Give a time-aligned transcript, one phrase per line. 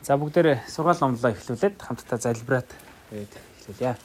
[0.00, 2.68] За бүгдээрээ сургаал номлоо эхлүүлээд хамтдаа залбираад
[3.12, 3.96] тэгээд эхлүүлье.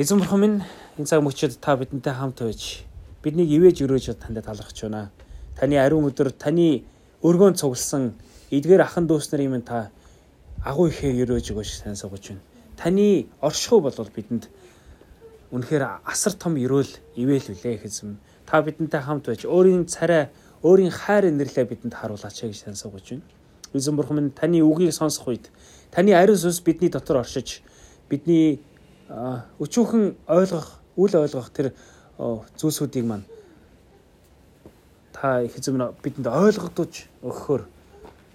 [0.00, 0.58] Эзэн бурхан минь
[0.96, 2.88] энэ цаг мөчид та бидэнтэй хамт байж
[3.20, 5.12] биднийг ивэж өрөөж танд талархаж байна.
[5.52, 6.80] Таны ариун өдөр таны
[7.20, 8.16] өргөөн цугласан
[8.48, 9.92] эдгээр ахан дүүс нарын минь та
[10.64, 12.42] агуу ихээ өрөөж өгөөж сайн суугаж байна.
[12.80, 14.48] Таны оршихуй болвол бидэнд
[15.52, 16.88] үнэхээр асар том өрөөл
[17.20, 18.16] ивэл үлээ хэзэм.
[18.48, 20.32] Та бидэнтэй хамт байж өөрийн царай,
[20.64, 23.43] өөрийн хайр инэрлээ бидэнд харуулаач гэж сайн суугаж байна.
[23.74, 25.50] Эзэн бурхан минь таны үгийг сонсох үед
[25.90, 27.62] таны ариун сүнс бидний дотор оршиж
[28.08, 28.62] бидний
[29.10, 31.74] өчүүхэн ойлгох, үл ойлгох тэр
[32.18, 33.26] зүйлсүүдийг маань
[35.12, 37.62] та их эзэм бидэнд ойлгодож өгөхөөр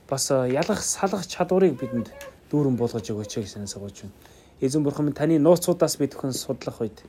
[0.09, 2.11] бас ялах салах чадварыг бидэнд
[2.51, 4.15] дүүрэн болгож өгөөч гэж санасгаж байна.
[4.59, 6.99] Эзэн бурхан минь таны нууцудаас бид бүхэн судлах үед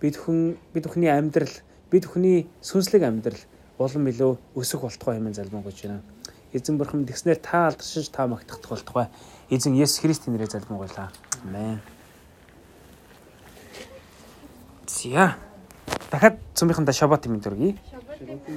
[0.00, 1.54] бид хүн бид бүхний амьдрал
[1.90, 3.40] бид бүхний сүнслэг амьдрал
[3.78, 6.02] улам илүү өсөх болтгой хэмээн залбингуйж байна.
[6.52, 9.08] Эзэн бурхан тэгснээр та алдаршиж та магтахдах болтугай.
[9.50, 11.12] Эзэн Есүс Христийн нэрээр залбингуйлаа.
[11.44, 11.80] Амен.
[14.86, 15.36] Зя.
[16.10, 17.76] Дахиад цөмийнхэнда шабат юм дөргий.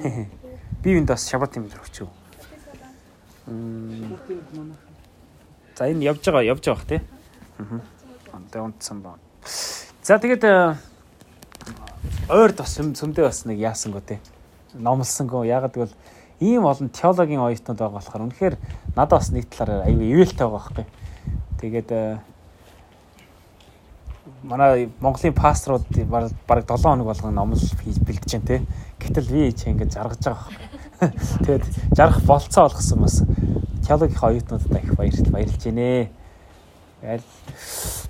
[0.82, 2.10] Би юунд бас шабат юм дөрвч үү?
[5.76, 7.00] За энэ явж байгаа явж байгаа бах тий.
[7.58, 7.80] Аа.
[8.32, 9.18] Онтой унтсан ба.
[10.02, 10.76] За тэгээд э,
[12.28, 14.18] ойрд бас сүмдээ бас нэг яасан гоо тий.
[14.74, 15.94] Номлсон гоо ягаад гэвэл
[16.42, 18.54] ийм олон теологийн оюутнууд байгаа болохоор үнэхээр
[18.98, 20.86] надад бас нэг талаараа аюу ивэлтэй байгаа байхгүй.
[21.62, 22.18] Тэгээд э,
[24.42, 28.66] манай Монголын пасторууд баг 7 хоног болгон номл хийж бэлдэж байна те.
[28.98, 30.68] Гэтэл би чи ингэж жаргаж байгаа байхгүй.
[31.46, 33.22] Тэгээд жаргах болцоо олгосон бас
[33.86, 36.08] теологийн оюутнуудад их баярлж баярлж байна.
[37.02, 37.22] Ял.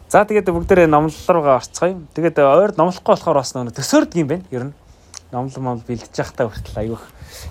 [0.09, 2.01] За тэгээд бүгдээрээ номлол руугаа орцгоё.
[2.13, 4.45] Тэгээд ойр номлохгүй болохоор бас нөө төсөөрдөг юм байна.
[4.53, 4.73] Ер нь
[5.33, 7.05] номлол момл бэлдэж явахдаа хүртэл аюух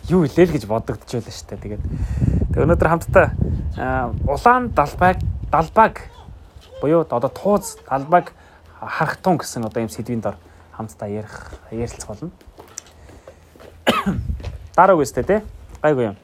[0.06, 1.66] юу илээ л гэж бодогдож байлаа шүү дээ.
[1.66, 1.84] Тэгээд
[2.54, 3.28] тэг өнөөдөр хамтдаа
[4.30, 5.18] улаан далбаг
[5.50, 5.94] далбаг
[6.78, 8.38] буюу одоо тууз далбаг
[8.78, 10.38] харах тун гэсэн одоо юм сэдвийн дор
[10.78, 12.30] хамтдаа ярих ярилцах болно.
[14.78, 15.42] Дараа үстэй те
[15.82, 16.18] гайгүй юм.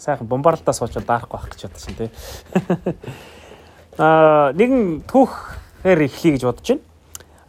[0.00, 2.08] Сайхан бомбардалтаа суучвал даарахгүй байх гэж бодсон те.
[4.00, 6.84] Аа нэгэн түүхээр эхлэе гэж бодож байна.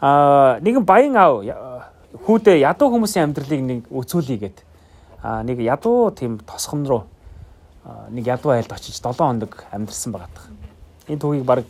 [0.03, 1.43] Аа нэгэн баян аав
[2.11, 4.65] хүүдээ ядуу хүмүүсийн амьдралыг нэг үзүүлье гэдэг
[5.23, 7.03] а нэг ядуу тийм тосгон руу
[8.09, 10.49] нэг ядуу айлд очиж 7 хоног амьдэрсэн байгаа.
[11.07, 11.65] Энэ түүхийг баг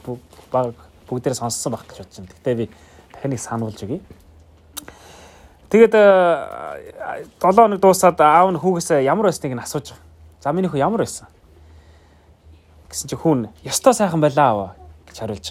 [0.51, 0.75] баг
[1.07, 2.31] бүгдээрээ сонссон байх гэж бодож байна.
[2.35, 2.69] Гэтэ би
[3.13, 4.01] дахин нэг сануулж өгье.
[5.69, 10.03] Тэгээд 7 хоног дуусаад аав нь хүүгээсээ ямар байсныг нь асууж байгаа.
[10.44, 11.28] За миний хүү ямар байсан?
[12.90, 14.72] Гэсэн чи хүн ёстой сайхан байлаа аваа
[15.07, 15.47] гэж хариулж.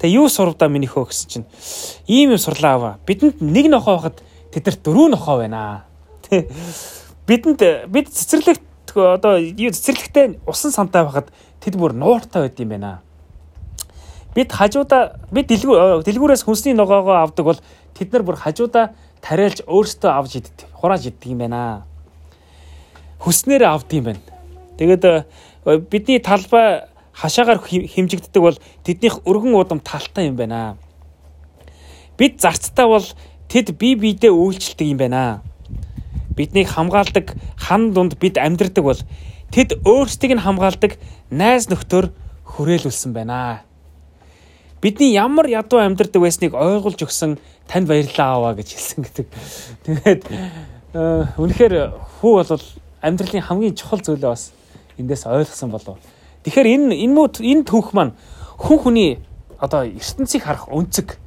[0.00, 1.46] Тэгээ юу сурвдаа миний хөө гэсэн чинь
[2.08, 2.94] ийм юм сурлаа аваа.
[3.04, 5.84] Бидэнд нэг нохоо байхад тэдэрт дөрөв нохоо байна.
[6.24, 6.48] Тэ
[7.28, 11.28] бидэнд бид цэцэрлэгт одоо юу цэцэрлэгтэй усан сантай байхад
[11.60, 13.04] тэд бүр нууртай байд юм байна.
[14.32, 17.60] Бид хажуудаа бид дэлгүүр дэлгүүрээс хүнсний ногоогоо авдаг бол
[17.92, 21.84] тэд нар бүр хажуудаа тариалж өөрсдөө авч иддэг, хурааж иддэг юм байна.
[23.20, 24.24] Хүснээр авд юм байна.
[24.80, 25.28] Тэгээд
[25.92, 26.88] бидний талбай
[27.20, 30.80] хашаагаар хэмжигддэг бол тэднийх өргөн удам талтай юм байна.
[32.16, 33.04] Бид зарцтай бол
[33.52, 35.44] тэд бие биедээ үйлчлдэг юм байна
[36.40, 39.00] биднийг хамгаалдаг хан дунд бид амьдрдаг бол
[39.52, 40.96] тэд өөрсдийг нь хамгаалдаг
[41.28, 42.08] найз нөхдөр
[42.48, 43.60] хүрээлүүлсэн байна.
[44.80, 47.36] Бидний ямар ядуу амьдрдаг байсныг ойлгуулж өгсөн
[47.68, 49.26] танд баярлалаа аваа гэж хэлсэн гэдэг.
[49.84, 50.22] Тэгээд
[50.96, 51.74] э, үнэхээр
[52.24, 52.64] хүү бол
[53.04, 54.56] амьдралын хамгийн чухал зүйлээ бас
[54.96, 56.00] эндээс ойлгосон болов.
[56.44, 58.16] Тэгэхээр энэ энэ муу энэ түүх маань
[58.56, 59.10] хүн хүний
[59.60, 61.20] одоо ертөнцийг харах өнцөг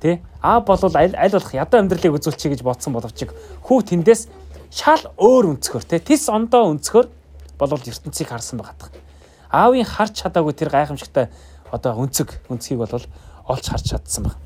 [0.00, 3.24] тий а болвол аль аль болох ядуу амьдралыг үзүүлчихье гэж бодсон боловч
[3.64, 4.28] хүү тэндээс
[4.72, 7.08] шал өөр өнцгөр те тис ондоо өнцгөр
[7.56, 8.92] болвол ертөнцийг харсан байгаа.
[9.52, 11.28] Аавын харж чадаагүй тэр гайхамшигтай
[11.70, 12.92] одоо өнцөг өнцгийг бол
[13.48, 14.36] олж харж чадсан баг.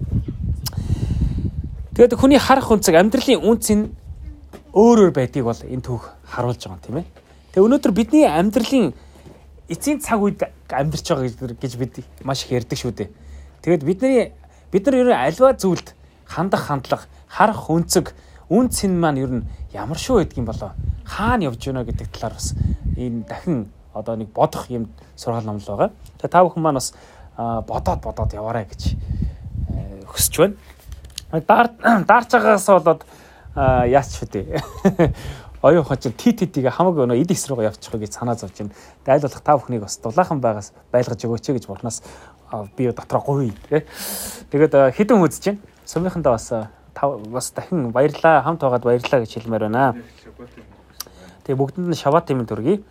[1.94, 3.90] Тэгээд хүний харах өнцөг амьдралын үнц нь
[4.74, 7.06] өөр өөр байдгийг бол энэ түүх харуулж байгаа юм тийм ээ.
[7.54, 8.92] Тэгээ өнөөдөр бидний амьдралын
[9.68, 13.10] эцсийн цаг үед амьдарч байгаа гэж бид маш их ярьдаг шүү дээ.
[13.62, 14.32] Тэгээд бидний
[14.72, 15.94] бид нар ер нь альва зүйлд
[16.26, 18.14] хандах хандлага, харах өнцөг
[18.50, 20.70] үн цэн маань ер нь ямар шүү байдгийн болоо
[21.06, 22.54] хаана явж байна гэдэг талаар бас
[22.96, 25.90] энэ дахин одоо нэг бодох юм сургаал номлол байгаа.
[26.18, 26.94] Тэгээ та бүхэн маань бас
[27.36, 28.82] бодоод бодоод яваарай гэж
[30.10, 30.54] хүсэж байна.
[31.46, 31.70] Даар
[32.04, 33.02] даарч байгаас болоод
[33.88, 34.60] яач фүдэ.
[35.66, 38.74] Оюун хочин TTT-г хамаагүй өнөө эд эс рүүгээ явчихыг гэж санаа зовж байна.
[39.02, 42.02] Дайл болох та бүхнийг бас дулаахан байгаас байлгаж өгөөч гэж бурхнаас
[42.78, 43.50] би дотроо гуй.
[44.54, 45.60] Тэгээд хідэн үзэж байна.
[45.82, 46.46] Сумынхандаа бас
[47.34, 49.98] бас дахин баярлаа хамт байгаад баярлаа гэж хэлмээр байна.
[51.42, 52.86] Тэгээ бүгдэнд нь шабат юм төргий.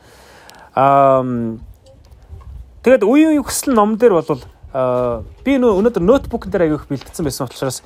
[0.75, 1.23] Аа
[2.85, 4.41] Тэгээд үе үе хүсэл ном дээр бол
[5.41, 7.81] би нөө өнөөдөр ноутбук дээр аяг их бэлтгэсэн байсан учраас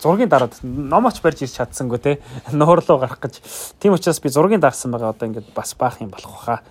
[0.00, 2.12] зургийн дараад номооч барьж ирч чадсангүй те
[2.52, 3.40] нуурлуу гарах гэж.
[3.80, 6.62] Тийм учраас би зургийн дарсан байгаа одоо ингээд бас баах юм болох баха.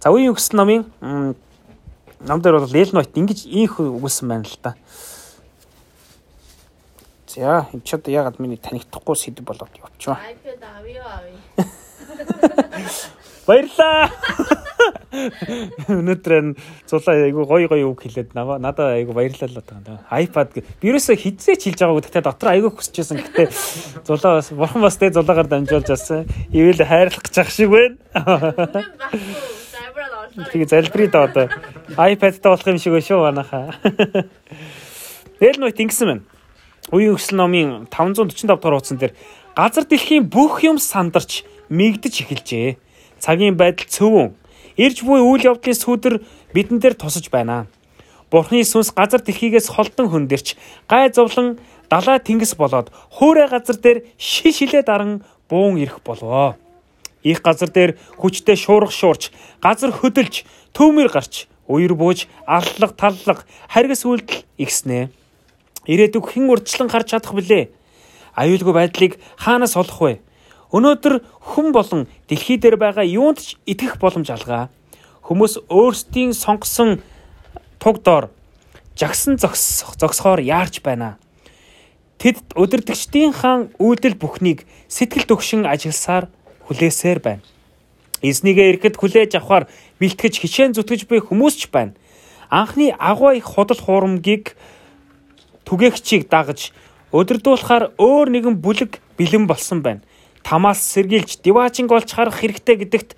[0.00, 0.82] За үеийн өгсөн номын
[2.20, 4.74] ном дээр бол Эл Нойт ингэж ийх өгүүлсэн байна л та.
[7.28, 10.20] За энэ ч одоо ягаад миний танигдахгүй сэдв болоод явчихваа.
[10.32, 11.38] iPad авъя авъя.
[13.48, 14.12] Баярлаа.
[15.88, 16.52] Өнөөдөр
[16.84, 20.04] зулаа айгу гой гой үг хэлээд наваа надад айгу баярлалаа байгаа.
[20.20, 23.24] iPad вирусаа хизээч хэлж байгаагүй гэхдээ дотор айгу хүсчихсэн.
[23.24, 23.48] Гэхдээ
[24.04, 26.28] зулаа бас бурхан бас тэ зулаагаар дамжуулж асан.
[26.52, 27.96] Ивэл хайрлах гэж ах шиг байна.
[30.52, 31.48] Тэгээ залбирий да одоо.
[31.96, 33.72] iPad-тай болох юм шиг байна шүү манайхаа.
[35.40, 36.28] Эл нөт ингэсэн байна.
[36.92, 39.16] Үеийн өсөл номын 545 дахь хуудсан дээр
[39.56, 42.87] газар дэлхийн бүх юм сандарч мигдэж эхэлжээ
[43.18, 44.34] цагийн байдал цөвөн.
[44.78, 46.14] Ирж буй үйл явдлын сүдэр
[46.54, 47.66] бидэн дээр тусаж байна.
[48.30, 50.54] Бурхны сүнс газар дэлхийгээс холдон хөндөрч
[50.86, 56.56] гай зовлон далай тэнгис болоод хөөрэ газар дээр шиш хилээ даран буун ирэх болвоо.
[57.22, 60.44] Их газар дээр хүчтэй шуурх шуурч, газар хөдөлж,
[60.76, 65.10] төмөр гарч, уяр бууж, аллах таллах, харгас үйлдэл ихснэ.
[65.88, 67.72] Ирээдүг хэн урдчлан харж чадах вүлээ?
[68.36, 70.12] Аюулгүй байдлыг хаанаас олох вэ?
[70.68, 74.68] Өнөөдөр хүн болон дэлхий дээр байгаа юунд ч итгэх боломж алгаа.
[75.24, 77.00] Хүмүүс өөрсдийн сонгосон
[77.80, 78.28] туг дор
[78.92, 81.16] жагсан зогсохоор яарч байна.
[82.20, 86.28] Тэд өдөртөгчдийн хаан үйлдэл бүхнийг сэтгэл төгшин ажилласаар
[86.68, 87.44] хүлээсээр байна.
[88.20, 89.72] Эзнийгээ ирэхэд хүлээж авахар
[90.02, 91.96] бэлтгэж хичээн зүтгэж буй хүмүүс ч байна.
[92.52, 94.52] Анхны агуу их худал хуурмгийг
[95.64, 96.76] түгээгчийг дагаж
[97.14, 100.02] өдөрдүүлэхээр өөр нэгэн бүлэг бэлэн болсон байна
[100.48, 103.10] тамаас сэргийлж диваажинг олж харах хэрэгтэй гэдэгт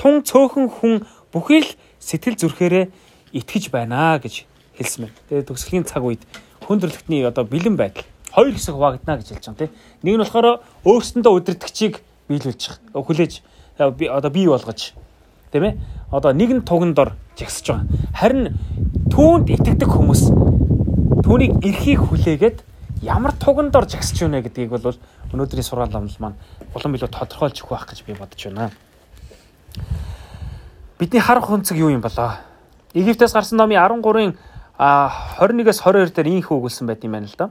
[0.00, 1.70] тун цөөхөн хүн бүхий л
[2.00, 2.88] сэтгэл зүрхээрээ
[3.36, 4.48] итгэж байна гэж
[4.80, 5.16] хэлсэн байна.
[5.28, 6.24] Тэгээд төгсгөлийн цаг үед
[6.64, 9.72] хүндрэлтний одоо бэлэн байдал хоёр хэсэг хуваагдана гэж хэлж байгаа тийм.
[10.00, 10.48] Нэг нь болохоор
[10.88, 12.62] өөрсөндөө удирдахчийг биелүүлж
[12.96, 13.32] хүлээж
[13.76, 14.96] одоо бий болгож
[15.52, 15.76] тийм ээ.
[16.08, 17.86] Одоо нэгэн туган дор жагсаж байгаа.
[18.16, 18.56] Харин
[19.12, 20.22] түүнд итгэдэг хүмүүс
[21.20, 22.58] түүнийг эрхийг хүлээгээд
[23.04, 24.96] ямар туган дор жагсаж байна гэдгийг бол
[25.32, 26.38] өнөөдрийн сургаал номл маань
[26.74, 28.70] улам илүү тодорхойлж өгөх байх гэж би бодож байна.
[30.98, 32.40] Бидний харах өнцөг юу юм болоо?
[32.94, 34.32] Египтээс гарсан номын 13-ын
[34.78, 37.50] 21-с 22 дээр ийм хөөглөсөн байт юм байна л да.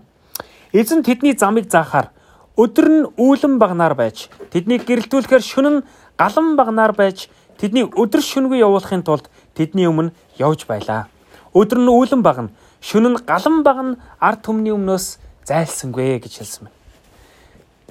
[0.74, 2.09] Эзэн тэдний замыг заахаар
[2.57, 5.85] өдөр нь үүлэн багнаар байж тэднийг гэрэлтүүлэхээр шөнө нь
[6.18, 7.30] галан багнаар байж
[7.62, 11.06] тэднийг өдөр шөнөгүй явуулахын тулд тэдний өмнө явж байлаа.
[11.53, 12.50] Өдөр нь үүлэн багна,
[12.81, 16.76] шөнө нь галан багна ард түмний өмнөөс зайлсангүй гэж хэлсэн байна.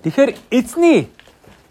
[0.03, 1.09] Тэгэхээр эзний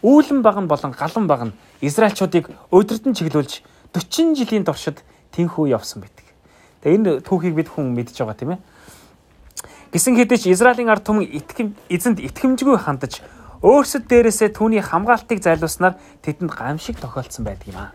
[0.01, 1.51] үүлэн багн болон галан багн
[1.81, 3.61] Израильчуудыг өдөртөн чиглүүлж
[3.93, 5.03] 40 жилийн туршид
[5.35, 6.25] тэнхүү явсан байдаг.
[6.81, 8.59] Тэгээ энэ түүхийг бид хүн мэдж байгаа тийм ээ.
[9.93, 13.23] Гисэн хэдий ч Израилийн ард түмэн итгэм эзэнд итгэмжгүй хандаж
[13.63, 17.91] өөрсөд дээрээсээ түүний хамгаалтыг зайлуулснаар тэдэнд гамшиг тохиолдсон байдаг юм аа.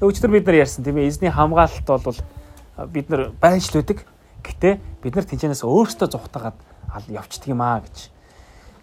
[0.00, 2.18] Өчтөр бид нар ярьсан тийм ээ эзний хамгаалалт бол
[2.88, 4.02] бид нар байжлуудаг.
[4.42, 6.56] Гэтэ бид нар тэнцэнээс өөрсдөө зүхтагаад
[7.12, 8.15] явцдаг юм аа гэж.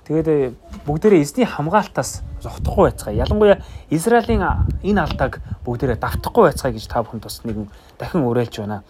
[0.04, 0.52] Тэгээд э,
[0.84, 3.16] бүгдээрээ эзний хамгаалтаас зогтохгүй байцгаа.
[3.16, 4.44] Ялангуяа Израилийн
[4.84, 8.84] энэ алдааг бүгдээрээ давтахгүй байцгаа гэж та бүхэн тус нэгэн дахин уриалж байна.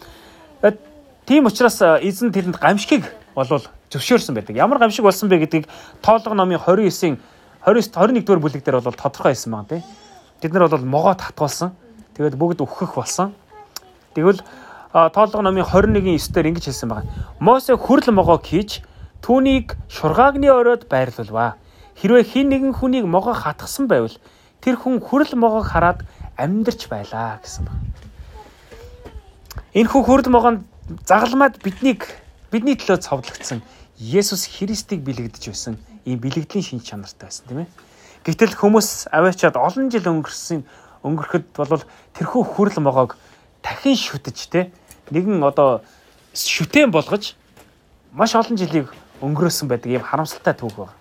[1.25, 3.05] Тийм учраас э, эзэн тэрэнд гамшигыг
[3.35, 4.57] болвол зөвшөөрсөн байдаг.
[4.57, 5.69] Ямар гамшиг болсон бэ гэдгийг
[6.01, 7.21] тоолго номын 29-ийн
[7.61, 9.83] 29 21 дугаар бүлэг дээр бол тодорхой хэлсэн байна тийм.
[10.41, 11.71] Бид нар бол могоо татгуулсан.
[12.17, 13.31] Тэгээд бүгд өгөх болсон.
[14.17, 14.41] Тэгвэл
[14.91, 17.07] тоолго номын 21-ийн 9 дээр ингэж хэлсэн байна.
[17.39, 18.83] Мосе хүрл могоог хийж
[19.23, 21.55] Түүнийг шургаагны оройд байрлуулваа.
[21.95, 24.11] Хэрвээ хин нэгэн хүнийг могоо хатгсан байвал
[24.59, 26.03] тэр хүн хүрэл могоог хараад
[26.35, 27.87] амьдарч байлаа гэсэн байна.
[29.71, 30.67] Энэхүү хүрэл могоонд
[31.07, 32.03] загалмаад биднийг
[32.51, 33.63] бидний төлөө цовдлогдсон
[33.95, 37.69] Есүс Христийг бэлэгдэж байсан ийм бэлэгдлийн шин чанартай байсан тийм ээ.
[38.27, 40.67] Гэтэл хүмүүс аваачаад олон жил өнгөрсөн
[41.07, 41.83] өнгөрөхөд бол
[42.19, 43.15] тэрхүү хүрэл могоог
[43.63, 44.71] дахин шүтэж те
[45.15, 45.79] нэгэн одоо
[46.35, 47.39] шүтэн болгож
[48.11, 48.91] маш олон жилийг
[49.23, 50.93] өнгөрөөсөн байдаг ийм харамсалтай түүх байна.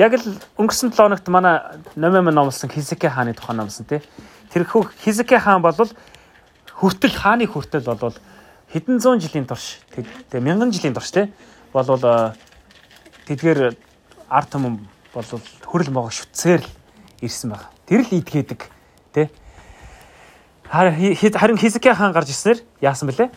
[0.00, 0.24] Яг л
[0.56, 1.60] өнгөрсөн 7 хоногт манай
[1.94, 4.00] номын номлосон Хизеке хааны тухай номсон тий.
[4.48, 8.16] Тэр хүү Хизеке хаан бол хүртэл хааны хүртэл бол
[8.72, 11.28] хэдэн зуун жилийн турш тэгээ мянган жилийн турш тий
[11.72, 12.32] болвол
[13.28, 13.76] тэдгээр
[14.32, 14.80] арт түмэн
[15.12, 15.28] бол
[15.68, 16.70] хөрөл могоо шүтсээр л
[17.20, 17.68] ирсэн байна.
[17.84, 18.60] Тэр л идгээдэг
[19.12, 19.28] тий.
[20.70, 23.28] Харин Хизеке хаан гарч ирснээр яасан бэлээ?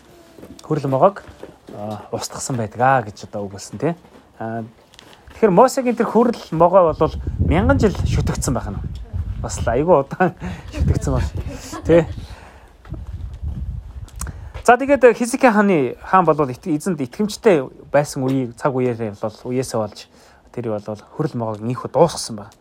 [0.64, 1.22] Хөрөл могоог
[2.12, 3.94] устгасан байдаг аа гэж одоо үгэлсэн тий.
[4.38, 8.78] Тэгэхээр Мосегийн тэр хүрэл могоо бол мянган жил шүтгцсэн байх нь.
[9.42, 10.34] Бас айгүй удаан
[10.74, 11.26] шүтгцсэн баг.
[11.84, 12.06] Тий.
[14.64, 20.08] За тэгээд Хизики хааны хаан бол эзэнд итгэмжтэй байсан үеийг цаг үеэрээ бол үеэсээ болж
[20.54, 22.54] тэр бол хөрөл могоог нөхө дуусгасан байна.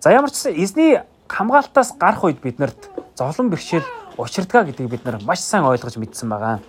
[0.00, 3.84] За ямар ч эзний хамгаалтаас гарах үед биднэрт зовлон бэрхшээл
[4.16, 6.62] учирдгаа гэдгийг бид нар маш сайн ойлгож мэдсэн байгаа.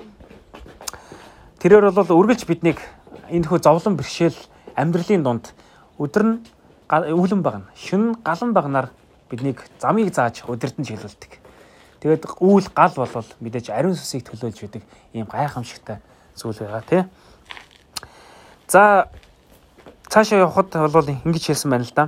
[1.60, 2.80] Тэрээр бол үргэлж биднийг
[3.28, 4.40] энэ хөө зовлон бэрхшээл
[4.80, 5.52] амьдралын дунд
[6.00, 6.36] өдөр нь
[6.88, 7.68] өвлөн багна.
[7.76, 8.88] Шүн галан багнаар
[9.28, 11.32] биднийг замыг зааж өдөртөн чиглүүлдэг.
[12.00, 16.00] Тэгээд үүл гал болвол мэдээж ариун сүсийг төлөөлж байдаг ийм гайхамшигтай
[16.32, 17.04] зүйл байгаа тий.
[18.72, 19.12] За
[20.08, 22.08] цаашаа явхад бол ингэж хэлсэн байна л да.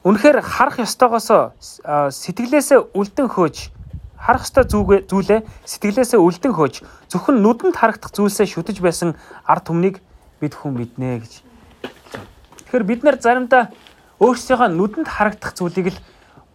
[0.00, 1.28] Үнэхээр харах ёстойгоос
[1.84, 3.75] сэтгэлээсээ үлдэн хөөж
[4.18, 6.74] харах ёстой зүйлээ сэтгэлээсээ үлдэн хөөж
[7.12, 10.00] зөвхөн нүдэнд харагдах зүйлсээ шүтэж байсан ард түмнийг
[10.40, 11.32] бид хүн мэднэ гэж.
[12.66, 13.70] Тэгэхээр бид нар заримдаа
[14.20, 15.98] өөрсдийнхөө нүдэнд харагдах зүйлийг л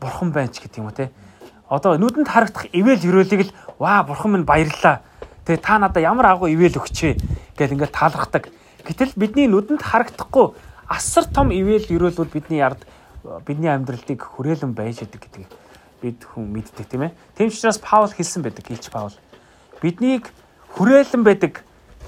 [0.02, 1.14] бурхан байна ч гэдэг юм уу те.
[1.70, 5.06] Одоо нүдэнд харагдах ивэл өрөөлийг л ваа бурхан минь баярлаа.
[5.46, 7.16] Тэгээ та надад ямар агуу ивэл өгчээ
[7.56, 8.50] гэл ингээд таалахдаг.
[8.84, 10.58] Гэтэл бидний нүдэнд харагдахгүй
[10.90, 12.82] асар том ивэл өрөөлүүд бидний ард
[13.46, 15.61] бидний амьдралыг хүрээлэн байж идэг гэдгийг
[16.02, 17.16] бид хүн мэддэг тийм ээ.
[17.38, 19.16] Тийм учраас Паул хэлсэн байдаг, хэлж Паул.
[19.82, 20.34] Биднийг
[20.76, 21.64] хүрээлэн байдаг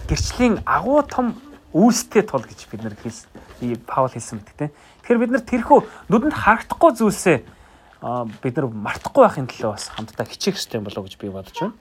[0.10, 1.38] гэрчлийн агуу том
[1.74, 3.30] үйлстэй тул гэж бид нар хэлсэн.
[3.86, 4.72] Паул хэлсэн байдаг тийм.
[5.02, 7.38] Тэгэхээр бид нар тэрхүү нүдэнд харагдахгүй зүйлсээ
[8.44, 11.74] бид нар мартахгүй байхын төлөө бас хамтдаа хичээх хэрэгтэй юм болоо гэж би бодож байна.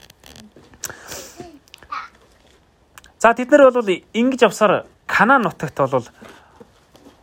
[3.18, 6.06] За тэд нар бол ингэж явсаар Канаан нутагт бол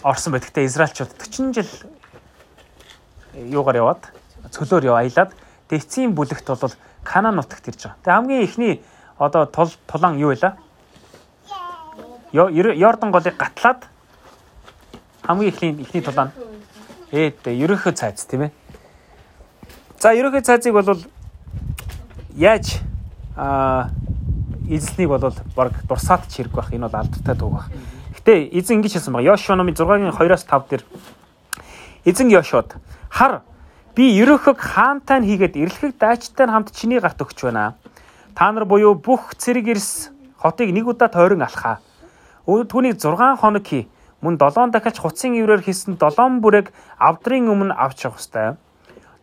[0.04, 1.70] орсон байдагтай Израильчууд 40 жил
[3.34, 4.04] юугаар яваад
[4.52, 5.32] цөлөөр яв аялаад
[5.70, 7.98] эцсийн бүлэгт бол Канаан нутагт ирж байгаа.
[8.04, 8.84] Тэгээ хамгийн ихний
[9.18, 10.54] одоо тул тулаан юу вэ?
[12.34, 13.88] Йордан голыг гатлаад
[15.24, 16.32] хамгийн ихний ихний тулаан
[17.12, 18.52] ээ ерөнхий цайз тийм ээ.
[20.00, 21.02] За ерөнхий цаазыг бол
[22.36, 22.80] яаж
[23.36, 23.90] а
[24.68, 26.74] эзэлнийг бол баг дурсаад ч хэрэг байх.
[26.74, 27.68] Энэ бол алдартай дуу байх.
[28.16, 29.28] Гэтэ эзэн ингэж хэлсэн байна.
[29.28, 30.84] Йошуа номын 6-гийн 2-оос 5 дээр
[32.06, 32.76] эзэн Йошуад
[33.10, 33.42] хар
[33.96, 37.76] би ерөнхөг хаантай хийгээд эрлэхэг дайчтай хамт чиний гарт өгч байна.
[38.36, 41.80] Та нар буюу бүх цэрэг эрс хотыг нэг удаа тойрон алхаа.
[42.46, 43.90] Түүнийг 6 хоног хий.
[44.22, 48.58] Мөн 7 дахиад хуцсын иврээр хийсэн 7 бүрэг авдрын өмнө авч явах ёстой.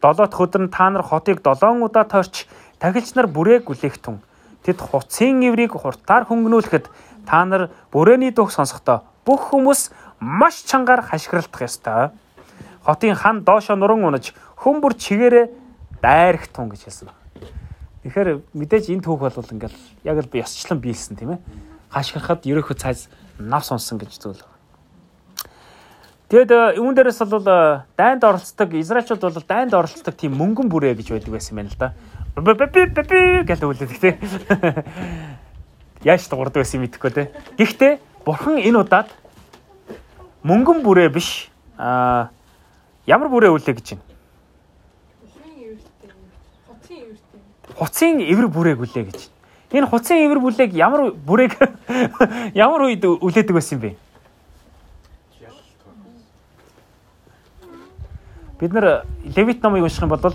[0.01, 2.47] Долоот хөдөр нь та нар хотыг 7 удаа тойрч
[2.79, 4.21] тахилч нар бүрээг үлээхтэн.
[4.65, 6.87] Тэд хуцын иврийг хуртаар хөнгөнүүлэхэд
[7.27, 12.15] та нар бүрээний дууг сонсохдоо бүх хүмүүс маш чангаар хашгиралдах ёстой.
[12.87, 15.47] Хотын хан доошо нуран унаж хөмбөр чигээрээ
[16.03, 17.23] дайрах тун гэж хэлсэн байна.
[18.03, 21.41] Тэгэхээр мэдээж энэ түүх бол ингээл яг л ёсчлон биелсэн тийм ээ.
[21.93, 23.09] Хашгирахад ерөөхөө цайз
[23.39, 24.43] нав сонсон гэж зүйл.
[26.27, 31.15] Тэгэд үүн дээрээс бол э, дайнд оролцдог Израильчууд бол дайнд оролцдог тийм мөнгөн бүрээ гэж
[31.15, 31.95] байдаг байсан юм байна л да.
[33.47, 34.13] гэж үлддэг тий.
[36.03, 37.27] Яаж дуурдаг байсан юм мэдэхгүй тий.
[37.59, 37.93] Гэхдээ
[38.27, 39.07] бурхан энэ удаад
[40.43, 41.47] мөнгөн бүрээ биш
[41.79, 42.35] аа
[43.07, 44.16] ямар бүрээ үлээ гэж байна.
[47.77, 49.29] Хуцын эвэр бүрээг үлээ гэж.
[49.73, 51.53] Энэ хуцын эвэр бүлээг ямар бүрээг
[52.57, 53.91] ямар үед үлээдэг байсан юм бэ?
[58.61, 60.33] бид нар Левит номыг унших юм бол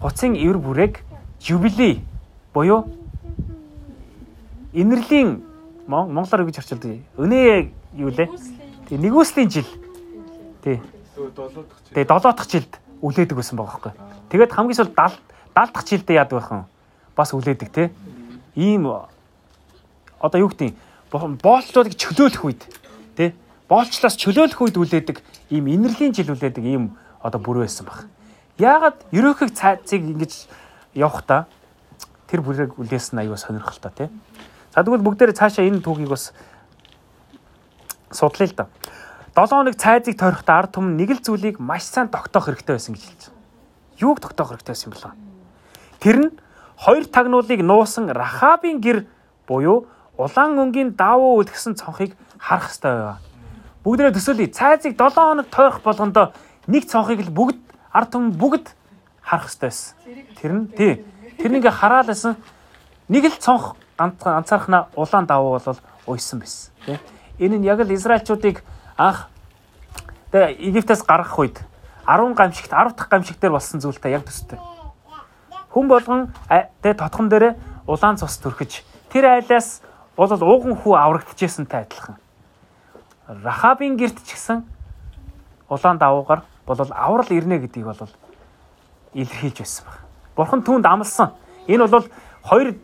[0.00, 0.98] хуцын эвэр бүрээг
[1.46, 2.02] юбилей
[2.52, 2.90] буюу
[4.72, 5.42] инэрлийн
[5.86, 6.98] монголоор гэж орчуулдаг.
[7.16, 8.28] Өнөө юу лээ?
[8.88, 9.68] Тэг нэгүслийн жил.
[10.64, 10.82] Тий.
[11.94, 13.92] Тэгээ 7 дахь жилд үлээдэг байсан байгаа байхгүй.
[14.34, 16.64] Тэгээд хамгийн сүүл 70 70 дахь жилдээ яадаг байхан
[17.16, 17.88] бас үлээдэг тий.
[18.54, 18.86] Ийм
[20.20, 20.74] одоо юу гэдэг
[21.42, 22.62] боолчдыг чөлөөлөх үед
[23.16, 23.34] тий
[23.68, 25.16] боолчлоос чөлөөлөх үед үлээдэг
[25.50, 28.04] ийм инэрлийн жил үлээдэг ийм одоо бүр байсан баг.
[28.60, 30.46] Яагаад ерөөхийг цаазыг ингэж
[30.92, 31.48] явахдаа
[32.28, 34.08] тэр бүрийг үлээсэн аюу сонирхолтой тий.
[34.74, 36.36] За тэгвэл бүгдээрээ цаашаа энэ түүхийг бас
[38.12, 38.66] судлаа л да.
[39.34, 43.02] 7 хоног цайзыг тойрохдоо ард түмэн нэг л зүйлийг маш сайн тогтоох хэрэгтэй байсан гэж
[43.02, 43.40] хэлж байна.
[43.98, 45.33] Юуг тогтоох хэрэгтэй байсан юм бэ?
[46.04, 46.30] Тэр нь
[46.76, 49.08] хоёр тагнуулыг нуусан Рахабын гэр
[49.48, 49.88] буюу
[50.20, 53.24] улаан өнгийн давуу үлгсэн цонхыг харах хэрэгтэй байв.
[53.84, 54.52] Бүгдээ төсөөлье.
[54.52, 56.36] Цайзыг 7 хоног тойрох болгондоо
[56.68, 57.56] нэг цонхыг л бүгд
[57.88, 58.76] ард түмэн бүгд
[59.24, 59.96] харах хэрэгтэй байсан.
[60.36, 60.92] Тэр нь тий.
[61.40, 62.36] Тэр нэг хараад байсан.
[63.08, 66.68] Нэг л цонх ганцаархна улаан давуу бол уйсан байсан.
[66.84, 67.00] Тий.
[67.40, 68.60] Энэ нь яг л Израильчуудыг
[69.00, 69.32] анх
[70.36, 71.56] Египтээс гаргах үед
[72.04, 74.58] 10 гамшигт 10 дахь гамшиг дээр болсон зүйлтэй яг төстэй.
[75.74, 77.58] Хүн болгон тэгээ тотхон дээрээ
[77.90, 79.82] улаан цус төрхөж тэр айлаас
[80.14, 82.14] бол ууган хүү аврагдчихсантай адилхан.
[83.26, 84.62] Рахабын герт ч гэсэн
[85.66, 88.06] улаан давуугаар бол аврал ирнэ гэдгийг бол
[89.18, 89.98] илэрхийлж байсан баг.
[90.38, 91.34] Бурхан түүнд амласан.
[91.66, 92.06] Энэ бол
[92.46, 92.78] хоёр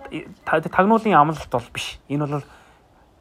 [0.44, 2.00] тагнуулын амлалт бол биш.
[2.10, 2.42] Энэ бол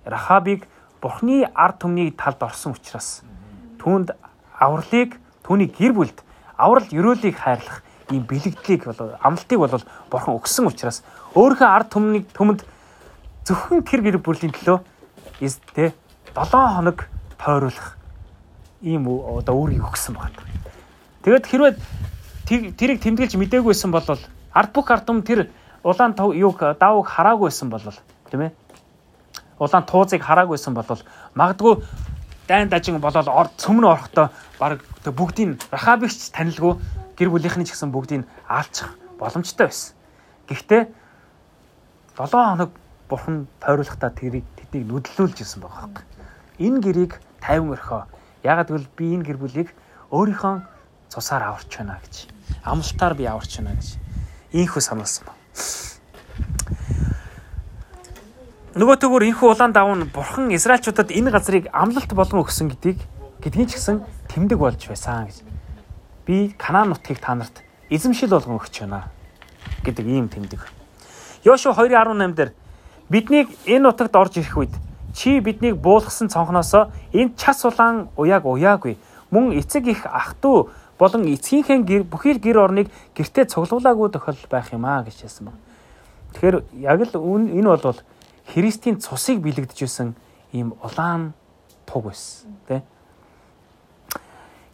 [0.06, 0.66] Рахабыг
[1.02, 3.22] Бурхны ард түмний талд орсон учраас
[3.78, 4.18] түүнд
[4.58, 6.18] авралыг түүний гэр бүлд
[6.58, 11.04] аврал өрөөлийг хайрлах ийм бэлэгдлийг бол амлалтыг бол Бурхан өгсөн учраас
[11.36, 12.62] өөрийнхөө ард түмнийг түмэнд
[13.46, 14.78] зөвхөн тэр гэр бүлийн төлөө
[15.74, 15.94] тэ
[16.34, 17.06] 7 хоног
[17.38, 17.98] тойруулах
[18.82, 20.38] ийм одоо өөрийг өгсөн байна.
[21.24, 21.74] Тэгээд хэрвээ
[22.78, 24.06] тэрийг тэмдэглэж мдэггүйсэн бол
[24.54, 25.40] ард бүх ард түмэн тэр
[25.84, 27.84] улаан юуг давыг хараагүйсэн бол
[28.30, 28.52] тийм ээ
[29.60, 31.04] улаан туузыг хараагүйсэн бол
[31.36, 31.84] магадгүй
[32.48, 36.76] дайн дажин болол орд цөмнө орохдоо баг бүгдийг рахабигч танилгүй
[37.20, 39.94] гэр бүлийнхний ч гэсэн бүгдийг аалчих боломжтой байсан.
[40.48, 40.82] Гэхдээ
[42.16, 42.72] 7 хоног
[43.12, 46.08] бурхан тойруулахдаа тэрийг тэднийг нүдлүүлж ирсэн байгаа хэрэг.
[46.64, 48.04] Энэ гэрийг 50 өрхөө.
[48.48, 49.70] Ягаад гэвэл би энэ гэр бүлийг
[50.16, 50.56] өөрийнхөө
[51.12, 52.32] цусаар аварч байна гэж.
[52.64, 54.00] Амлалтаар би аварч байна гэж.
[54.56, 55.34] Ийхүү сануулсан ба.
[58.80, 63.02] нөгөө төгөр энхүү улаан давуу нь бурхан Израильчуудад энэ газрыг амлалт болгон өгсөн гэдгийг
[63.44, 65.49] гэдгийг ч гэсэн тэмдэг болж байсан гэж.
[66.30, 69.10] Би Канаан нутгийг та нарт эзэмшил болгон өгч байна
[69.82, 70.62] гэдэг ийм тэмдэг.
[71.42, 72.54] Йошуа 2:18 дээр
[73.10, 74.74] биднийг энэ нутагт орж ирэх үед
[75.18, 78.98] чи биднийг буулгасан цонхноосоо энэ час улаан уяаг уяагүй
[79.32, 80.70] мөн эцэг их ах トゥ
[81.02, 85.50] болон эцгийнхээ гэр бүхий л гэр орныг гэртээ цуглуулаагүй тохиол байх юм аа гэж хэлсэн
[85.50, 85.58] баг.
[86.38, 87.98] Тэгэхээр яг л энэ бол
[88.54, 90.14] Христийн цусыг бэлэгдэжсэн
[90.54, 91.34] ийм улаан
[91.90, 92.86] туг байсан тий.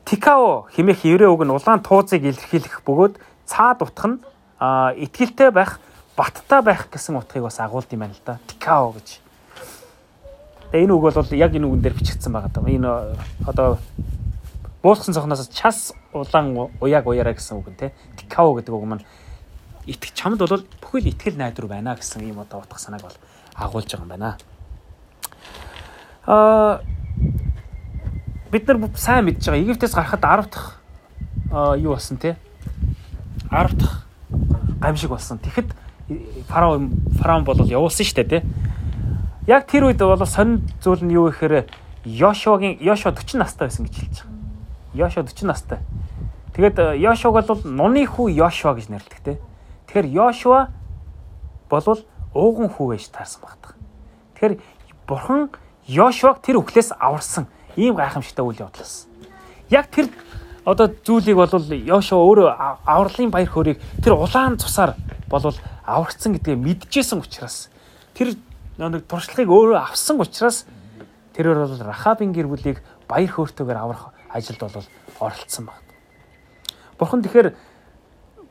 [0.05, 3.17] Тикао хэмээх еврей үг нь улаан туузыг илэрхийлэх бөгөөд
[3.49, 4.21] цаад утх нь
[4.61, 5.81] итгэлтэй байх,
[6.13, 8.37] баттай байх гэсэн утгыг бас агуулд юм байна л да.
[8.45, 9.17] Тикао гэж.
[10.69, 12.69] Тэгээ энэ үг бол яг энэ үгэн дээр бичигдсэн байгаа даа.
[12.69, 12.89] Энэ
[13.49, 13.81] одоо
[14.85, 17.93] буусгсан цохноос час улаан уяаг уяраа гэсэн үг нь те.
[18.21, 19.05] Тикао гэдэг үг маань
[19.89, 23.17] итгэж чамд бол бүхэл итгэл найдвар байна гэсэн ийм одоо утга санааг бол
[23.57, 24.37] агуулж байгаа юм байна.
[26.29, 26.81] Аа
[28.55, 29.59] бид нар сайн мэдж байгаа.
[29.59, 30.79] Египтээс гарахад 10 дахь
[31.75, 32.37] юу болсон те?
[33.51, 34.05] 10 дахь
[34.79, 35.39] гамшиг болсон.
[35.39, 35.75] Тэгэхэд
[36.47, 38.43] фараон фараон бол явуулсан дээ те.
[39.47, 41.67] Яг тэр үед бол сонин зүйл нь юу гэхээр
[42.05, 44.39] Йошуагийн Йошуа 40 настай байсан гэж хэлж байгаа.
[44.93, 45.79] Йошуа 40 настай.
[46.55, 49.39] Тэгээд Йошуаг бол нуны хүү Йошуа гэж нэрлэдэг те.
[49.89, 50.69] Тэгэхээр Йошуа
[51.69, 53.75] болвол ууган хүү гэж таарсан багтах.
[54.37, 54.61] Тэгэхээр
[55.07, 55.49] бурхан
[55.89, 59.07] Йошуаг тэр өхлөөс аварсан ийм гайхамшигтай үйл явдлаас.
[59.69, 60.09] Яг тэр
[60.65, 62.47] одоо зүйлийг бол Йошуа өөрөө
[62.85, 64.95] авралын баяр хөөргийг тэр улаан цусаар
[65.29, 67.69] болвол аврагдсан гэдгээ мэдчихсэн учраас
[68.17, 68.33] тэр
[68.77, 70.65] нэг туршлагыг өөрөө авсан учраас
[71.37, 74.85] тэрээр бол Рахабын гэр бүлийг баяр хөөртэйгээр аврах ажилд бол
[75.19, 75.81] оролцсон баг.
[76.97, 77.53] Бурхан тэгэхээр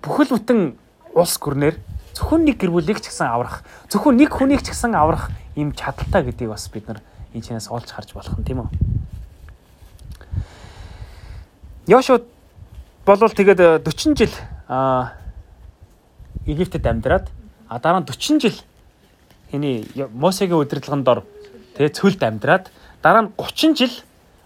[0.05, 0.61] бүхэл бүтэн
[1.15, 1.77] улс гүрнээр
[2.15, 6.23] зөвхөн нэг гэр бүлийг ч гэсэн аврах, зөвхөн нэг хүнийг ч гэсэн аврах ийм чадaltaа
[6.23, 7.03] гэдгийг бас бид нар
[7.35, 8.94] энэ чинээс олж харж болох нь тийм үү?
[11.87, 12.21] Йошуа
[13.05, 14.33] болвол тэгээд 40 жил
[14.69, 15.13] а
[16.47, 17.29] Египтэд амьдраад
[17.69, 18.57] а дараа нь 40 жил
[19.51, 21.25] хэний Мосегийн удирдлагын дор
[21.77, 23.93] тэгээ цөлд амьдраад дараа нь 30 жил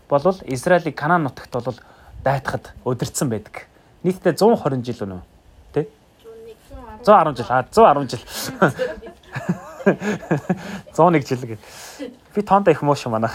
[0.08, 1.78] болвол Израилийг Канаан нутагт болвол
[2.24, 3.70] дайтахад удирдсан байдаг.
[4.02, 5.22] Нийтдээ 120 жил өнөө
[7.04, 7.46] 110 жил.
[7.48, 8.20] А 110 жил.
[10.92, 11.58] 101 жил гэ.
[12.34, 13.34] Би тоондоо их мууш манайх.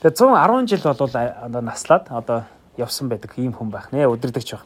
[0.00, 2.44] Тэгээ 110 жил бол наслаад одоо
[2.76, 4.64] явсан байдаг ийм хүн байх нэ өдөрдөгч байх.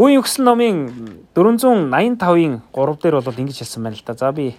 [0.00, 0.76] Үн өгсөн номын
[1.36, 4.16] 485-ын 3 дээр бол ингэж хэлсэн байна л да.
[4.16, 4.56] За би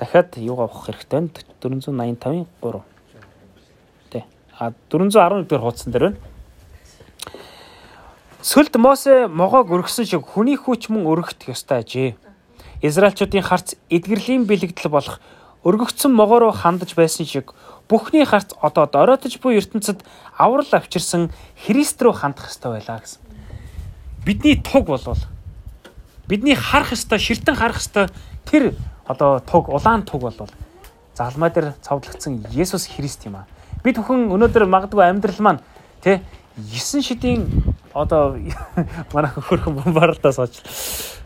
[0.00, 1.44] дахиад юугаа авах хэрэгтэй вэ?
[1.60, 2.80] 485-ын 3.
[4.10, 4.24] Тэ.
[4.56, 6.18] А 411 дээр хуудсан дээр байна.
[8.40, 12.16] Сүлд Мосе могоог өргөсөн шиг хүний хүч мөн өргөх ёстой ажээ.
[12.80, 15.20] Израильчуудын харц эдгэрлийн бэлэгдэл болох
[15.68, 17.52] өргөгдсөн могоо руу хандаж байсан шиг
[17.90, 20.04] бүхний харц одоо дороотож буй ертөнцид
[20.38, 21.30] аврал авчирсан
[21.66, 23.20] Христ рүү хандах ёстой байлаа гэсэн.
[24.24, 25.18] Бидний туг болвол
[26.30, 28.06] бидний харах ёстой, ширтэн харах ёстой
[28.46, 30.48] тэр одоо туг, улаан туг болвол
[31.18, 33.46] залмаа дээр цовдлогдсон Есүс Христ юм аа.
[33.82, 35.60] Бид бүхэн өнөөдөр магадгүй амьдрал маань
[36.00, 36.22] тий
[36.56, 37.50] 9 шидийн
[37.92, 38.38] одоо
[39.12, 40.54] манай хөрхөн бомбардаас сууч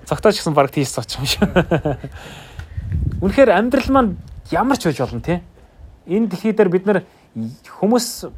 [0.09, 1.45] цогтооч гэсэн баг тийш сууч юм шиг.
[3.23, 4.17] Үнэхээр амьдрал маань
[4.51, 5.43] ямар ч байж болно те.
[6.07, 6.99] Энэ дэлхий дээр бид нар
[7.35, 8.29] хүмүүс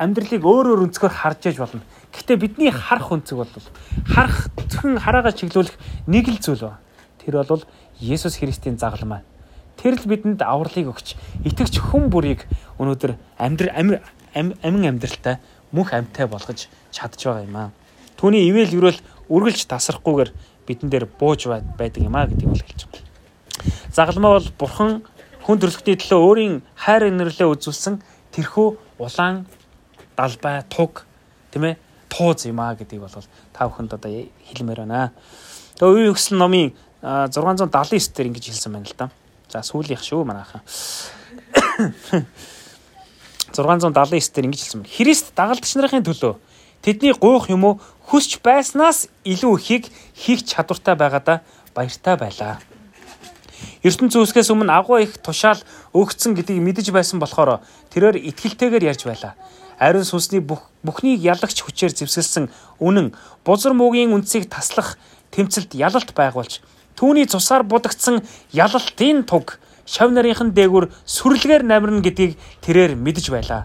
[0.00, 1.84] амьдралыг өөр өөр өнцгөр харж яж болно.
[2.16, 3.52] Гэтэ бидний харах өнцөг бол
[4.08, 5.76] харах зөвхөн хараагаа чиглүүлэх
[6.08, 6.80] нэг л зүйл ба.
[7.20, 7.64] Тэр бол
[8.00, 9.20] Есүс Христийн загалмай.
[9.76, 12.48] Тэр л бидэнд авралыг өгч итгэгч хүн бүрийг
[12.80, 14.00] өнөөдөр амьдрал
[14.32, 15.36] амин амьдралтай
[15.72, 17.70] мөнх амьтай болгож чадж байгаа юм аа.
[18.16, 20.30] Түүний ивэл юрэл үргэлж тасрахгүйгээр
[20.64, 23.04] бидэн дээр бууж байдаг юм а гэдгийг бол хэлж байгаа.
[23.92, 25.02] Загалмаа бол бурхан
[25.44, 28.00] хүн төрлөختний төлөө өөрийн хайр инэрлээ үзүүлсэн
[28.34, 28.68] тэрхүү
[29.00, 29.46] улаан
[30.16, 31.04] далбай туг
[31.50, 31.76] тийм ээ
[32.10, 33.24] тууз юм а гэдгийг бол
[33.54, 34.10] та бүхэнд одоо
[34.50, 35.12] хэлмээр байна.
[35.78, 39.08] Тэгээ үеийн өгсөн номын 679 дээр ингэж хэлсэн байна л да.
[39.48, 40.60] За сүүлийнх шүү манайхаа.
[43.56, 44.92] 679 дээр ингэж хэлсэн байна.
[44.92, 46.34] Христ дагалдагч нарын төлөө
[46.84, 51.40] тэдний гуйх юм уу хүсч байснаас илүү ихийг хийх чадвартай байгаадаа
[51.74, 52.60] баяртай байлаа.
[53.84, 55.60] Ертөнц үүсгээс өмнө агуу их тушаал
[55.94, 57.60] өгцөн гэдгийг мэдэж байсан болохоор
[57.92, 59.34] тэрээр итгэлтэйгээр ярьж байлаа.
[59.80, 62.52] Ариун сүнсний бүх бүхнийг ялагч хүчээр зэвсгэлсэн
[62.84, 65.00] үнэн бузар муугийн үндсийг таслах
[65.32, 66.60] тэмцэлд ялалт байгуулж
[67.00, 68.20] түүний цусаар будагдсан
[68.52, 69.56] ялалтын туг
[69.88, 73.64] шав нарийнхан дээгүр сүрлэгээр намирна гэдгийг тэрээр мэдэж байлаа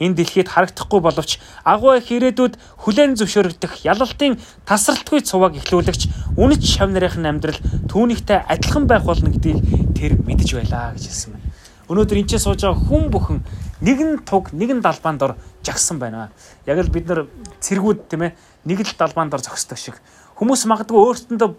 [0.00, 2.54] энэ дэлхийд харагдахгүй боловч агуу их ирээдүйд
[2.84, 4.36] хүлээн зөвшөөрөгдөх ялалтын
[4.68, 9.60] тасралтгүй цуваг эхлүүлэгч үнэт шав нарийнх нь амьдрал түүнийхтэй адилхан байх болно гэдгийг
[9.96, 11.48] тэр мэдэж байлаа гэж хэлсэн байна.
[11.88, 13.38] Өнөөдөр энэ ч сууж байгаа хүн бүхэн
[13.80, 15.32] нэгэн туг нэгэн далбаанд ор
[15.64, 16.28] жагсан байна.
[16.66, 17.30] Яг л бид нар
[17.60, 18.36] цэргүүд тийм ээ
[18.68, 19.96] нэг л далбаанд ор зогсдог шиг
[20.36, 21.50] хүмүүс магадгүй өөрсдөндөө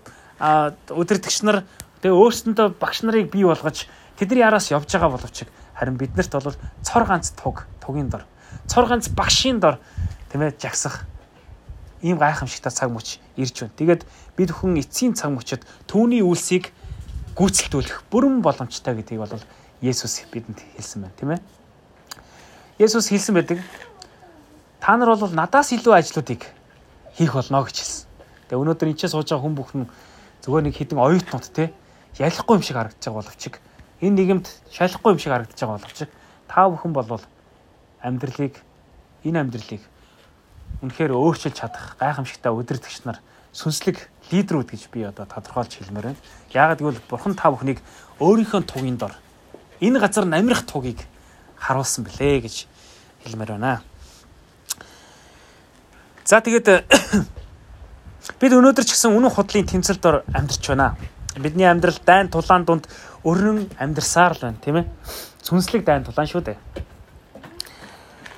[0.94, 1.64] өдөртөгч нар
[2.04, 3.88] тэгээ өөрсдөндөө багш нарыг бий болгож
[4.20, 5.48] тэдний араас явж байгаа боловч
[5.78, 8.28] Харин биднэрт бол цор ганц туг, тугийн дор,
[8.68, 9.80] цор ганц багшийн дор
[10.30, 11.08] тэмээ жагсах
[12.04, 13.80] ийм гайхамшигтай цаг мөч ирж байна.
[13.80, 14.02] Тэгээд
[14.36, 16.76] бид хүн эцсийн цаг мөчид түүний үлсийг
[17.40, 19.40] гүйцэлдүүлэх бүрэн боломжтой гэдгийг бол
[19.82, 21.42] Есүс бидэнд хэлсэн байна, тийм ээ.
[22.82, 23.62] Есүс хэлсэн байдаг.
[24.82, 26.46] Та нар бол надаас илүү ажлуудыг
[27.18, 28.06] хийх болно гэж хэлсэн.
[28.50, 29.84] Тэгээ өнөөдөр энэ ч сууж байгаа хүн бүхэн
[30.42, 31.74] зүгээр нэг хідэн оюутнууд те
[32.18, 33.42] ялахгүй юм шиг харагдаж байгаа боловч
[34.02, 36.00] энэ нийгэмд шалахгүй юм шиг харагдаж байгаа боловч
[36.48, 37.24] та бүхэн болвол
[38.08, 38.56] амьдралыг
[39.28, 39.84] энэ амьдралыг
[40.82, 43.20] үнэхээр өөрчилж чадах гайхамшигтай удирдгч нар
[43.52, 43.98] сүнслэг
[44.32, 46.22] лидерүүд гэж би одоо тодорхойлж хэлмээр байна.
[46.54, 47.82] Яагаад гэвэл бурхан та бүхнийг
[48.22, 49.18] өөрийнхөө тугийн дор
[49.82, 51.02] энэ газар намирах тугийг
[51.58, 52.56] харуулсан бэлээ гэж
[53.26, 53.82] хэлмээр байна.
[56.26, 56.86] За тэгээд
[58.42, 60.94] бид өнөөдөр ч гэсэн үнэн худлын тэмцэлд ор амьдарч байна.
[61.38, 62.86] Бидний амьдрал дайн тулаан дунд
[63.26, 64.86] өрнөн амьдрсаар л байна тийм ээ.
[65.42, 66.58] Сүнслэг дайн тулаан шүү дээ.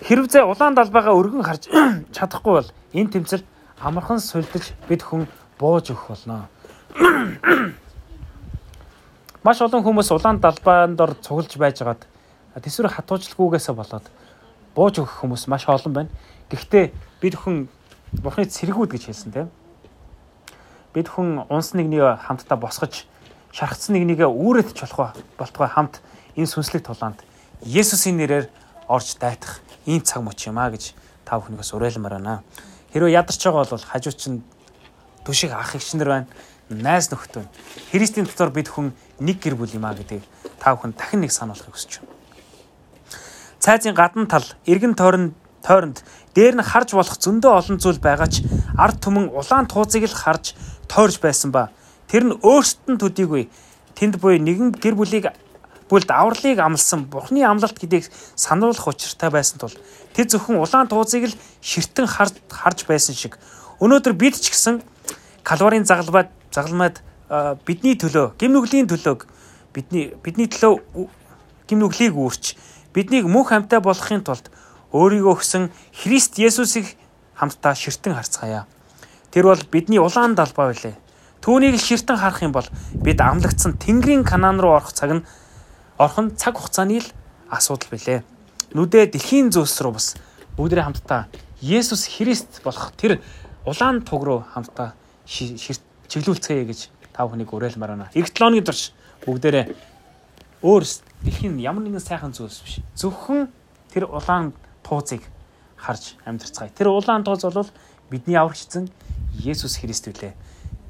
[0.10, 1.70] Хэрвээ улаан далбайгаа өргөн харж
[2.18, 3.46] чадахгүй бол энэ тэмцэлд
[3.78, 5.30] амархан сулдаж бид хүн
[5.62, 6.50] бууж өгөх болно.
[9.46, 12.10] Маш олон хүмүүс улаан далбаанд ор цуглаж байжгаад
[12.58, 14.10] тэсвэр хатуужлахгүйгээсээ болоод
[14.74, 16.10] бууж өгөх хүмүүс маш олон байна.
[16.50, 16.90] Гэхдээ
[17.22, 17.70] бид хүн
[18.10, 19.54] Бурхны цэргүүд гэж хэлсэн тийм.
[20.90, 23.06] Бид хүн унс нэгний хамтдаа босгож
[23.54, 26.02] шархсан нэгнийгээ үүрэтж болох болтгой хамт
[26.34, 27.22] энэ сүнслэг тулаанд
[27.62, 28.50] Есүсийн нэрээр
[28.90, 30.94] орж дайтах ийм цаг мөч юм а гэж
[31.26, 32.44] та бүхнийгээс уриалмаар байна.
[32.94, 34.44] Хэрвээ ядарч байгаа бол хажууд чинь
[35.26, 36.28] түшиг ах ихчнэр байна.
[36.70, 37.50] Найз нөхд байна.
[37.90, 40.22] Христийн дотор бид хүн нэг гэр бүл юм а гэдгийг
[40.62, 42.14] та бүхэн дахин нэг сануулахыг хүсэж байна.
[43.58, 45.34] Цайзын гадна тал эргэн тойронд
[45.66, 46.06] тойронд
[46.38, 48.46] дээр нь харж болох зөндөө олон зүйл байгаа ч
[48.78, 50.54] ард түмэн улаан туузыг л харж
[50.88, 51.74] тойрж байсан ба
[52.10, 53.44] Тэр нь өөрсдөд нь төдийгүй
[53.94, 55.30] тэнд буй нэгэн гэр бүлийг
[55.90, 59.74] бүлд авралыг амлсан Бурхны амлалт гэдгийг сануулах учиртай байсан тул
[60.14, 63.42] тэр зөвхөн улаан туузыг л ширтэн харж байсан шиг
[63.82, 64.82] өнөөдөр бид ч гэсэн
[65.44, 67.02] калварын загалмайд загалмайд
[67.66, 69.26] бидний төлөө гим нүглийн төлөөг
[69.74, 71.10] бидний бидний төлөө
[71.70, 72.58] гим нүглийг үүрч
[72.94, 74.50] биднийг мөнх хамтаа болохын тулд
[74.94, 76.98] өөрийгөө өгсөн Христ Есүсийг
[77.38, 78.66] хамтдаа ширтэн харцгаая.
[79.32, 80.96] Тэр бол бидний улаан далбай байлээ.
[81.42, 82.66] Түүнийг ширтэн харах юм бол
[82.98, 85.26] бид амлагдсан Тэнгэрийн Канаан руу орох цаг нь
[86.00, 87.08] орох нь цаг хугацааны л
[87.52, 88.24] асуудал билээ.
[88.72, 90.08] Нүдэ дэлхийн зүйлс рүү бас
[90.56, 91.28] бүгдээ хамтдаа
[91.60, 93.20] Есүс Христ болох тэр
[93.68, 94.96] улаан туг руу хамтдаа
[95.28, 96.80] чиглүүлцгээе гэж
[97.12, 98.08] та бүхнийг уриалмаар байна.
[98.16, 98.96] Эх 7 өдрийн турш
[99.28, 99.66] бүгдээрээ
[100.64, 100.84] өөр
[101.28, 102.80] дэлхийн ямар нэгэн сайхан зүйлс биш.
[102.96, 103.52] Зөвхөн
[103.92, 104.56] тэр улаан
[104.88, 105.20] туузыг
[105.76, 106.72] харж амьдарцгаая.
[106.72, 107.72] Тэр улаан тууз бол
[108.10, 108.88] бидний аврагчсан
[109.36, 110.34] Есүс Христ үлээ.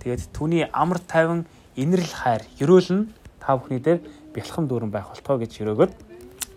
[0.05, 1.45] Тэгээд түүний амар тайван
[1.75, 3.09] инэрл хайр ерөөлн
[3.41, 4.01] та бүхний дээр
[4.39, 5.91] бэлхам дүүрэн байх болтгоо гэж хөрөөгөл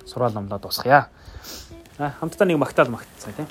[0.06, 1.10] сурал номлоо дуусгая.
[1.98, 3.48] А хамтдаа нэг магтаал магтцгаая тийм.